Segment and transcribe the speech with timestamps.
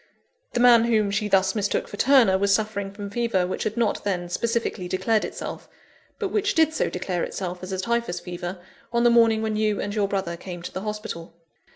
[0.53, 4.03] The man whom she thus mistook for Turner, was suffering from fever which had not
[4.03, 5.69] then specifically declared itself;
[6.17, 8.57] but which did so declare itself, as a Typhus fever,
[8.91, 11.35] on the morning when you and your brother came to the hospital.